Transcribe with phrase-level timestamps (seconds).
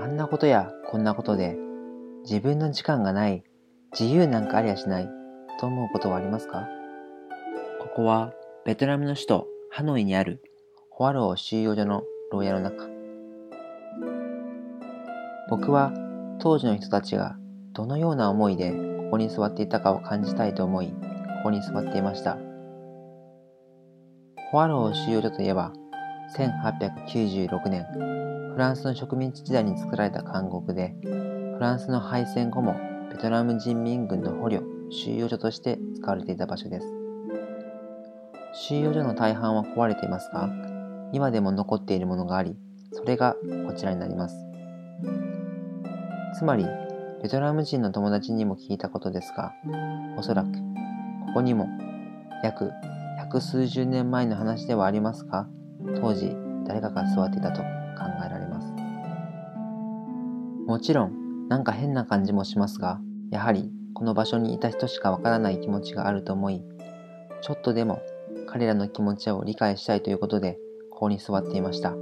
[0.00, 1.58] あんなことやこんなことで
[2.22, 3.44] 自分の時間がない、
[3.92, 5.08] 自由なんかありゃしない
[5.60, 6.66] と思うことはありますか？
[7.80, 8.32] ここは
[8.64, 10.42] ベトナムの首都ハノイにある
[10.90, 12.02] ホワロー収容所の
[12.32, 12.88] 牢屋の中。
[15.50, 15.92] 僕は
[16.38, 17.36] 当時の人たちが
[17.74, 18.76] どのような思いでこ
[19.12, 20.94] こに座っていたかを感じたいと思い、こ
[21.44, 22.38] こに座っていました。
[24.50, 25.72] ホワロー収容所といえば、
[26.36, 27.84] 1896年、
[28.52, 32.76] フランスの植民地時代に作られた監獄で、フランスの敗戦後も
[33.10, 36.86] ベトナム人民軍の捕虜、収容所として使われていた場所です。
[38.52, 40.48] 収容所の大半は壊れていますが、
[41.12, 42.56] 今でも残っているものがあり、
[42.92, 43.34] それが
[43.66, 44.36] こちらになります。
[46.38, 46.64] つまり、
[47.22, 49.52] ベトナム人の友達にも聞いたことですが、
[50.16, 51.68] おそらく、ここにも、
[52.44, 52.70] 約
[53.18, 55.46] 百数十年前の話ではありますが、
[56.00, 57.66] 当時誰かが座っていたと考
[58.24, 58.72] えられます。
[60.66, 66.62] もちろん、なんか変な感じもしますが、やはりこの場所にいた人しかわからない気持ちがあると思い、
[67.42, 68.00] ちょっとでも
[68.46, 70.58] 彼らの気持ちを理解したいということで、
[70.90, 71.94] ここに座っていました。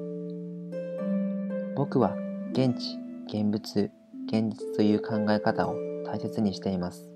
[1.76, 2.16] 僕は
[2.52, 3.90] 現地、現物、
[4.26, 7.08] 現実という考え方を大切にしています。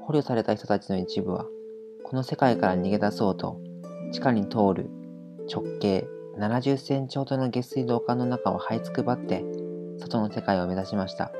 [0.00, 1.44] 捕虜された人たちの一部は、
[2.02, 3.60] この世界から逃げ出そうと、
[4.12, 4.90] 地下に通る
[5.52, 9.44] 直径70センチほどの下水道管の中を這いつくばって、
[9.98, 11.32] 外の世界を目指しました。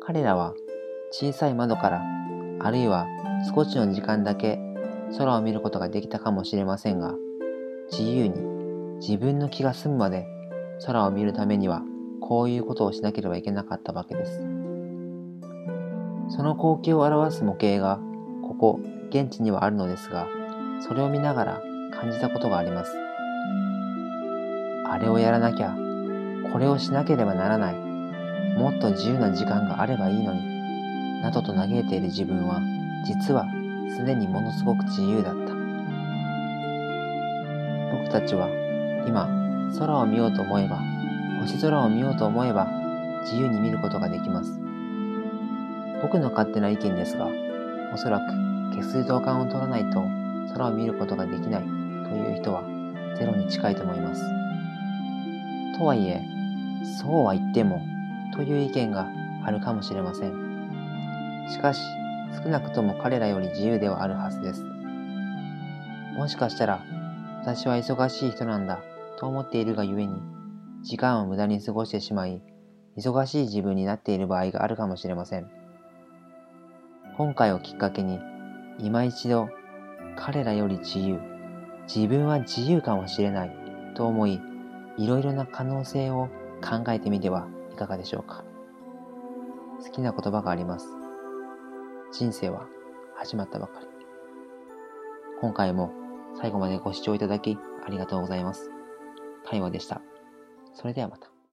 [0.00, 0.54] 彼らは
[1.10, 2.02] 小さい窓から、
[2.60, 3.06] あるいは
[3.54, 4.58] 少しの時間だけ
[5.16, 7.14] 空を見ることができたかもしれませんが、
[7.90, 8.34] 自由に
[9.00, 10.26] 自分の気が済むまで
[10.84, 11.82] 空を見るためには
[12.20, 14.40] こういうことをしなければいけなかったわけです。
[16.28, 18.00] その光景を表す模型が
[18.42, 20.26] ここ現地にはあるのですが、
[20.80, 22.96] それを見ながら感じたことがあります。
[24.86, 25.74] あれをやらなきゃ、
[26.52, 32.60] これをしなければならない、もっと自由な時間があればいいのに、などと嘆いている自分は、
[33.04, 33.46] 実は
[33.96, 35.54] すでにものすごく自由だった。
[37.92, 38.48] 僕たちは
[39.06, 39.28] 今
[39.78, 40.78] 空を見ようと思えば、
[41.40, 42.68] 星空を見ようと思えば
[43.22, 44.60] 自由に見ることができます。
[46.02, 47.28] 僕の勝手な意見ですが、
[47.92, 48.24] おそらく
[48.76, 50.04] 下水道管を取らないと
[50.54, 52.62] 空を見ることができないという人は
[53.18, 54.22] ゼロに近いと思います。
[55.78, 56.22] とはいえ、
[57.00, 57.82] そうは言っても
[58.34, 59.08] という意見が
[59.44, 61.48] あるかもしれません。
[61.50, 61.80] しかし、
[62.42, 64.64] 少なくとも彼らより自由ではあるはずです。
[66.16, 66.80] もしかしたら、
[67.40, 68.80] 私は忙しい人なんだ
[69.18, 70.14] と思っているがゆえに、
[70.82, 72.42] 時間を無駄に過ごしてしまい、
[72.96, 75.50] 忙しい自分になっている場合があるかもしれません。
[77.16, 78.18] 今回をきっかけに、
[78.78, 79.48] 今一度、
[80.16, 81.20] 彼らより自由、
[81.86, 83.56] 自分は自由かもしれない
[83.94, 84.40] と思い、
[84.96, 86.28] いろいろな可能性を
[86.62, 88.44] 考えてみてはいかがでしょうか。
[89.84, 90.86] 好きな言葉があります。
[92.12, 92.66] 人生は
[93.16, 93.86] 始まったばかり。
[95.40, 95.92] 今回も
[96.40, 98.70] 最後までご視聴いただきありがとうございます。
[99.44, 100.00] 対話でした。
[100.72, 101.33] それではまた。